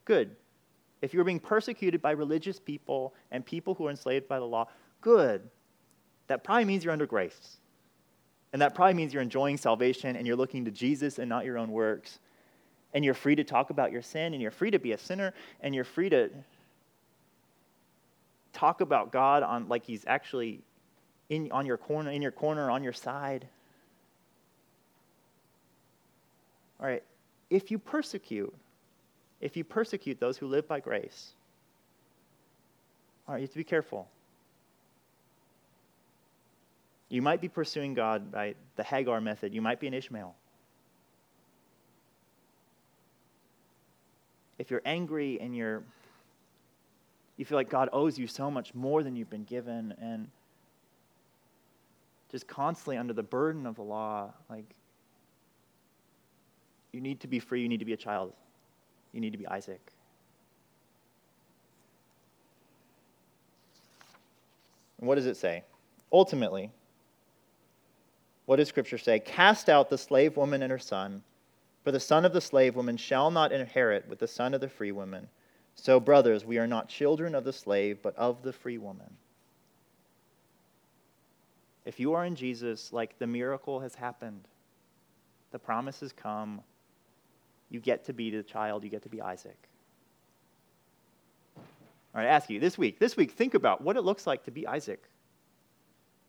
[0.09, 0.35] Good.
[1.03, 4.66] If you're being persecuted by religious people and people who are enslaved by the law,
[5.03, 5.42] good.
[6.29, 7.59] That probably means you're under grace.
[8.55, 11.59] And that probably means you're enjoying salvation and you're looking to Jesus and not your
[11.59, 12.21] own works.
[12.94, 15.35] And you're free to talk about your sin and you're free to be a sinner
[15.61, 16.31] and you're free to
[18.55, 20.62] talk about God on like he's actually
[21.29, 23.47] in on your corner in your corner on your side.
[26.81, 27.03] All right,
[27.51, 28.55] if you persecute,
[29.40, 31.33] if you persecute those who live by grace,
[33.27, 34.09] all right, you have to be careful.
[37.09, 39.55] You might be pursuing God by the Hagar method.
[39.55, 40.35] You might be an Ishmael.
[44.59, 45.83] If you're angry and you're
[47.38, 50.29] you feel like God owes you so much more than you've been given and
[52.33, 54.74] just constantly under the burden of the law, like
[56.92, 58.33] you need to be free, you need to be a child.
[59.18, 59.81] You need to be Isaac.
[65.00, 65.64] And what does it say?
[66.12, 66.70] Ultimately,
[68.46, 69.18] what does Scripture say?
[69.18, 71.24] Cast out the slave woman and her son,
[71.83, 74.68] for the son of the slave woman shall not inherit with the son of the
[74.68, 75.26] free woman.
[75.74, 79.16] So, brothers, we are not children of the slave, but of the free woman.
[81.85, 84.46] If you are in Jesus, like the miracle has happened,
[85.50, 86.61] the promise has come,
[87.70, 89.59] you get to be the child, you get to be Isaac.
[91.57, 94.44] All right, I ask you this week, this week, think about what it looks like
[94.44, 95.09] to be Isaac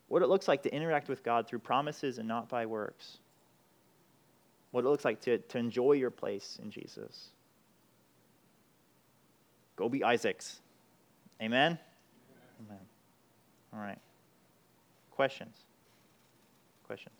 [0.09, 3.19] what it looks like to interact with God through promises and not by works,
[4.71, 7.29] what it looks like to, to enjoy your place in Jesus.
[9.75, 10.59] Go be Isaac's.
[11.41, 11.79] Amen?
[12.65, 12.81] Amen.
[13.71, 13.99] All right.
[15.11, 15.55] Questions?
[16.85, 17.18] Questions?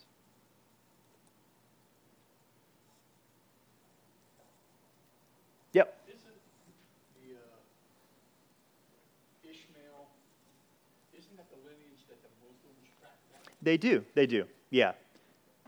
[13.69, 14.03] They do.
[14.15, 14.45] They do.
[14.71, 14.93] Yeah.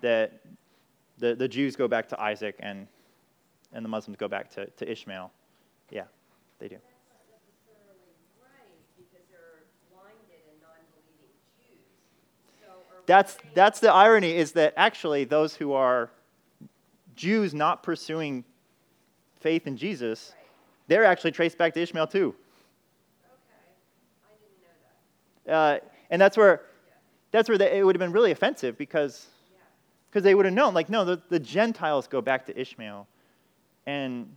[0.02, 0.42] That
[1.20, 2.88] the, the Jews go back to Isaac and,
[3.74, 5.32] and the Muslims go back to, to Ishmael.
[5.92, 6.06] Yeah,
[6.58, 6.78] they do.
[13.06, 16.10] That's, that's the irony is that actually those who are
[17.16, 18.46] Jews not pursuing
[19.42, 20.34] faith in Jesus,
[20.88, 22.34] they're actually traced back to Ishmael too.
[25.46, 25.54] Okay.
[25.54, 25.78] Uh,
[26.10, 26.64] and that's where
[27.32, 29.28] that's where they, it would have been really offensive because
[30.12, 33.08] because they would have known, like, no, the, the Gentiles go back to Ishmael.
[33.86, 34.36] And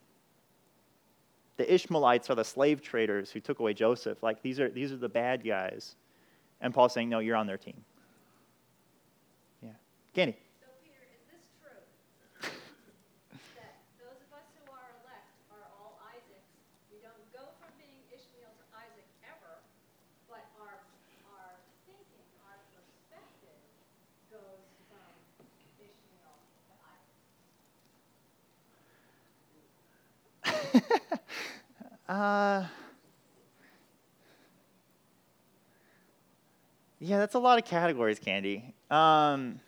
[1.57, 4.22] the Ishmaelites are the slave traders who took away Joseph.
[4.22, 5.96] Like, these are, these are the bad guys.
[6.61, 7.74] And Paul's saying, no, you're on their team.
[9.64, 9.70] Yeah.
[10.14, 10.37] Candy.
[32.08, 32.64] uh,
[36.98, 38.74] yeah, that's a lot of categories, Candy.
[38.90, 39.60] Um,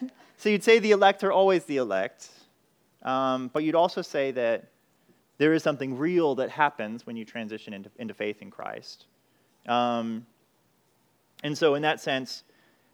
[0.36, 2.28] so you'd say the elect are always the elect,
[3.02, 4.68] um, but you'd also say that
[5.38, 9.06] there is something real that happens when you transition into, into faith in Christ.
[9.66, 10.26] Um,
[11.44, 12.42] and so, in that sense,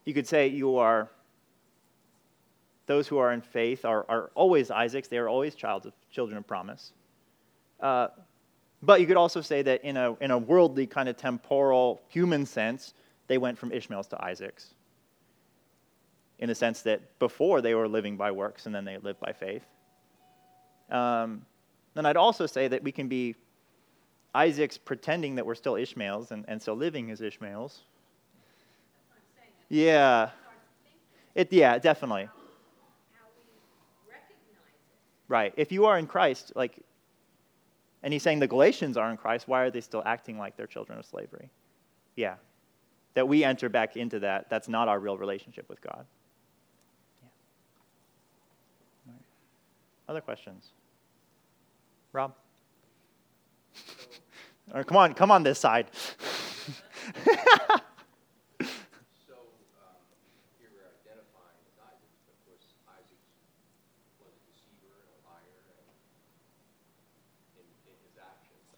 [0.04, 1.08] you could say you are
[2.86, 5.08] those who are in faith are, are always Isaacs.
[5.08, 6.92] They are always child of, children of promise.
[7.80, 8.08] Uh,
[8.82, 12.44] but you could also say that in a, in a worldly, kind of temporal, human
[12.44, 12.92] sense,
[13.26, 14.74] they went from Ishmael's to Isaac's.
[16.38, 19.32] In the sense that before they were living by works and then they lived by
[19.32, 19.64] faith.
[20.90, 21.46] Um,
[21.94, 23.36] then I'd also say that we can be
[24.34, 27.82] Isaac's pretending that we're still Ishmaels and, and still living as Ishmaels.
[29.68, 30.30] Yeah.
[31.34, 32.28] It, yeah, definitely.
[35.28, 35.54] Right.
[35.56, 36.78] If you are in Christ, like,
[38.02, 40.66] and he's saying the Galatians are in Christ, why are they still acting like they're
[40.66, 41.48] children of slavery?
[42.16, 42.34] Yeah.
[43.14, 46.04] That we enter back into that, that's not our real relationship with God.
[47.22, 49.12] Yeah.
[49.12, 49.22] Right.
[50.08, 50.70] Other questions?
[52.12, 52.34] Rob?
[54.74, 55.86] or come on, come on this side.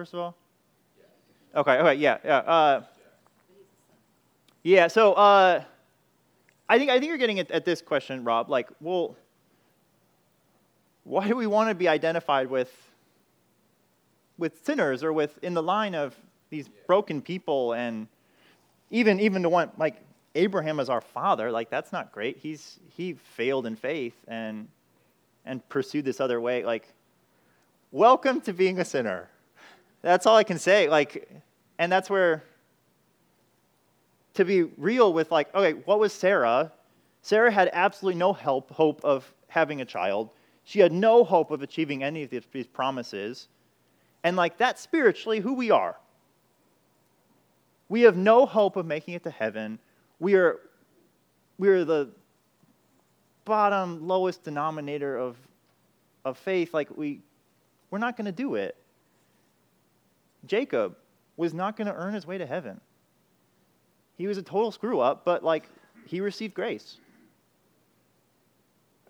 [0.00, 0.34] first of all?
[1.54, 2.38] Okay, okay, yeah, yeah.
[2.38, 2.82] Uh,
[4.62, 5.62] yeah, so uh,
[6.70, 8.48] I think I think you're getting at, at this question, Rob.
[8.48, 9.14] Like, well,
[11.04, 12.72] why do we want to be identified with
[14.38, 16.16] with sinners or with in the line of
[16.48, 18.08] these broken people and
[18.90, 19.96] even even to want like
[20.34, 22.38] Abraham as our father, like that's not great.
[22.38, 24.66] He's he failed in faith and
[25.44, 26.64] and pursued this other way.
[26.64, 26.88] Like,
[27.92, 29.28] welcome to being a sinner.
[30.02, 30.88] That's all I can say.
[30.88, 31.30] Like,
[31.78, 32.44] and that's where
[34.34, 36.72] to be real with like, okay, what was Sarah?
[37.22, 40.30] Sarah had absolutely no help, hope of having a child.
[40.64, 43.48] She had no hope of achieving any of these promises.
[44.22, 45.96] And like that's spiritually who we are.
[47.88, 49.78] We have no hope of making it to heaven.
[50.20, 50.60] We are,
[51.58, 52.10] we are the
[53.44, 55.36] bottom, lowest denominator of,
[56.24, 56.72] of faith.
[56.72, 57.20] Like, we,
[57.90, 58.76] we're not going to do it.
[60.46, 60.96] Jacob
[61.36, 62.80] was not going to earn his way to heaven.
[64.16, 65.68] He was a total screw up, but like,
[66.06, 66.98] he received grace.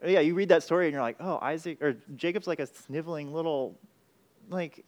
[0.04, 3.32] Yeah, you read that story and you're like, oh, Isaac, or Jacob's like a sniveling
[3.32, 3.76] little,
[4.48, 4.84] like,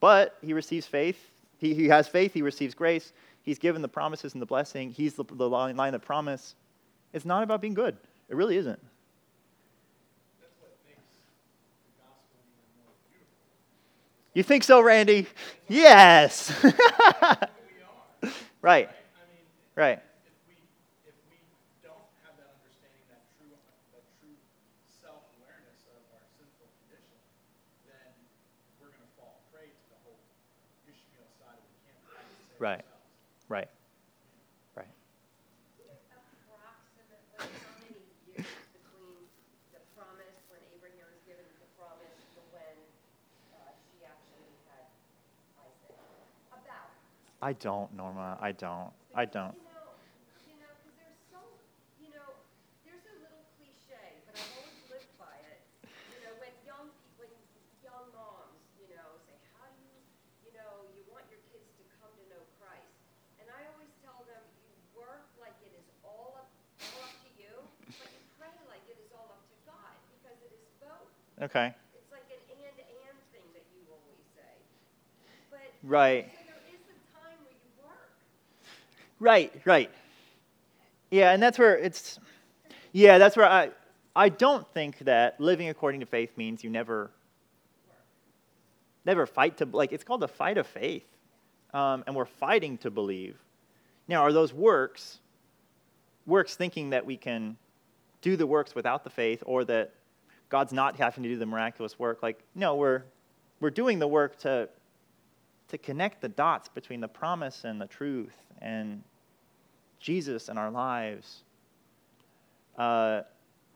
[0.00, 1.18] but he receives faith.
[1.58, 3.12] He, he has faith, he receives grace.
[3.42, 4.90] He's given the promises and the blessing.
[4.90, 6.54] He's the, the line of promise.
[7.12, 7.96] It's not about being good.
[8.28, 8.80] It really isn't.
[14.34, 15.26] You think so, Randy?
[15.68, 16.52] Yes.
[18.62, 18.88] right.
[19.76, 20.00] Right.
[33.48, 33.68] Right.
[34.76, 34.88] Right.
[47.44, 48.38] I don't, Norma.
[48.40, 48.88] I don't.
[49.14, 49.54] I don't.
[71.44, 71.76] Okay.
[71.92, 74.54] It's like an and and thing that you always say.
[75.52, 76.24] But right.
[76.24, 78.16] So there is a time where you work.
[79.20, 79.90] Right, right.
[81.10, 82.18] Yeah, and that's where it's
[82.92, 83.70] yeah, that's where I
[84.16, 87.10] I don't think that living according to faith means you never
[89.04, 91.06] never fight to like it's called the fight of faith.
[91.72, 93.36] Um, and we're fighting to believe.
[94.06, 95.18] Now, are those works
[96.26, 97.56] works thinking that we can
[98.20, 99.92] do the works without the faith or that
[100.48, 102.22] God's not having to do the miraculous work.
[102.22, 103.02] Like, no, we're,
[103.60, 104.68] we're doing the work to,
[105.68, 109.02] to connect the dots between the promise and the truth and
[109.98, 111.42] Jesus in our lives.
[112.76, 113.22] Uh,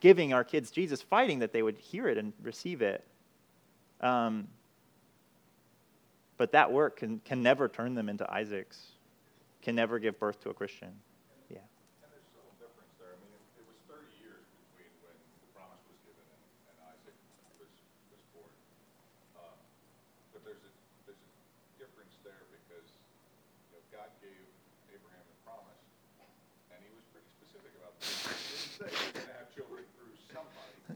[0.01, 3.05] giving our kids Jesus, fighting that they would hear it and receive it.
[4.01, 4.49] Um,
[6.37, 8.79] but that work can, can never turn them into Isaacs,
[9.63, 10.93] can never give birth to a Christian.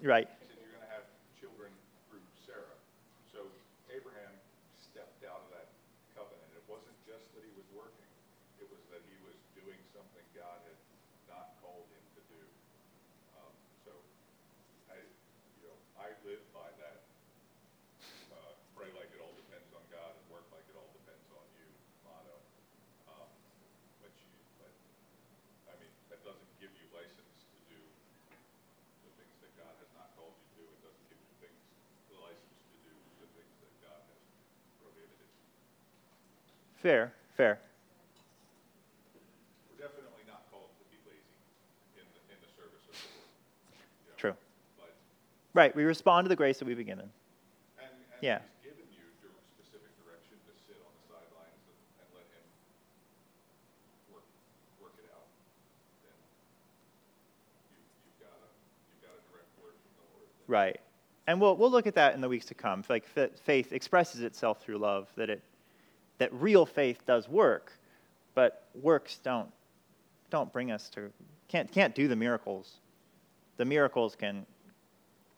[0.02, 0.26] Right.
[0.26, 1.06] you're going to have
[1.38, 1.70] children
[2.10, 2.74] through Sarah.
[3.30, 3.46] So
[3.86, 4.34] Abraham
[4.74, 5.70] stepped out of that
[6.18, 6.50] covenant.
[6.58, 8.10] It wasn't just that he was working,
[8.58, 10.74] it was that he was doing something God had
[11.30, 12.42] not called him to do.
[13.38, 13.54] Um,
[13.86, 13.94] so
[14.90, 14.98] I,
[15.62, 16.98] you know, I live by that.
[18.34, 21.46] Uh, pray like it all depends on God and work like it all depends on
[21.62, 21.70] you
[22.02, 22.42] motto.
[23.06, 23.30] Um,
[24.02, 24.74] but you, but
[25.70, 27.32] I mean, that doesn't give you license
[29.62, 31.62] God has not called you to, it doesn't give you things,
[32.10, 34.22] the license to do the things that God has
[34.82, 35.30] prohibited.
[36.82, 37.60] Fair, fair.
[39.70, 41.38] We're definitely not called to be lazy
[41.94, 43.30] in the, in the service of the Lord.
[43.70, 44.34] You know, True.
[44.74, 44.90] But,
[45.54, 47.06] right, we respond to the grace that we've been given.
[47.78, 48.42] And, and yeah.
[48.66, 49.06] given you
[49.54, 52.42] specific direction to sit on the sidelines and, and let Him
[54.10, 54.26] work,
[54.82, 55.30] work it out.
[60.50, 60.80] Right.
[61.28, 62.82] And we'll, we'll look at that in the weeks to come.
[62.90, 65.42] Like faith expresses itself through love, that, it,
[66.18, 67.72] that real faith does work,
[68.34, 69.50] but works don't,
[70.30, 71.10] don't bring us to,
[71.48, 72.74] can't, can't do the miracles.
[73.56, 74.46] The miracles can,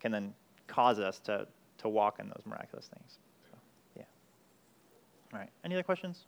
[0.00, 0.34] can then
[0.66, 1.46] cause us to,
[1.78, 3.18] to walk in those miraculous things.
[3.50, 3.58] So,
[3.96, 4.04] yeah.
[5.32, 5.50] All right.
[5.64, 6.24] Any other questions?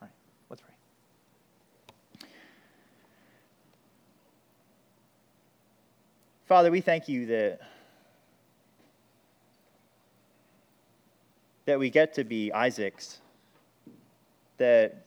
[0.00, 0.14] All right.
[0.50, 0.74] Let's pray.
[6.46, 7.60] Father, we thank you that
[11.68, 13.20] that we get to be Isaacs,
[14.56, 15.04] that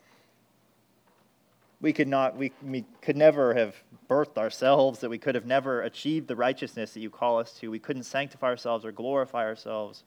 [1.82, 3.76] we could not we, we could never have
[4.08, 7.72] birthed ourselves that we could have never achieved the righteousness that you call us to.
[7.72, 10.04] We couldn't sanctify ourselves or glorify ourselves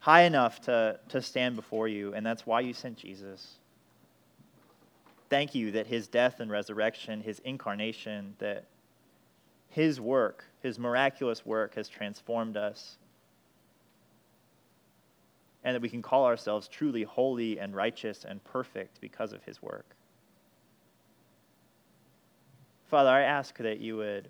[0.00, 3.54] high enough to, to stand before you and that's why you sent jesus.
[5.30, 8.66] Thank you that his death and resurrection his incarnation that
[9.70, 12.98] his work his miraculous work has transformed us
[15.64, 19.62] and that we can call ourselves truly holy and righteous and perfect because of his
[19.62, 19.96] work
[22.92, 24.28] Father, I ask that you would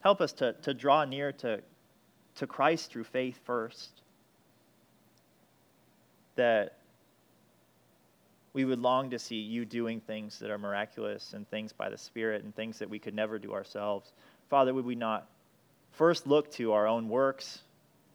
[0.00, 1.60] help us to, to draw near to,
[2.34, 4.02] to Christ through faith first.
[6.34, 6.78] That
[8.52, 11.96] we would long to see you doing things that are miraculous and things by the
[11.96, 14.12] Spirit and things that we could never do ourselves.
[14.50, 15.28] Father, would we not
[15.92, 17.60] first look to our own works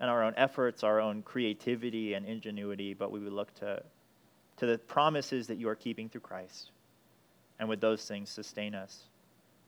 [0.01, 3.81] and our own efforts, our own creativity and ingenuity, but we would look to,
[4.57, 6.71] to the promises that you are keeping through Christ.
[7.59, 9.03] And would those things sustain us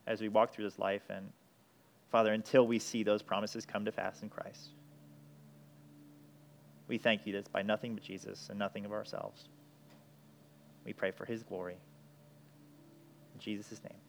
[0.08, 1.30] as we walk through this life and
[2.12, 4.70] father until we see those promises come to pass in christ.
[6.88, 9.48] We thank you that it's by nothing but jesus and nothing of ourselves.
[10.86, 11.78] We pray for his glory.
[13.34, 14.00] In jesus' name